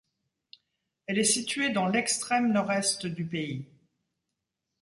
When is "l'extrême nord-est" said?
1.87-3.05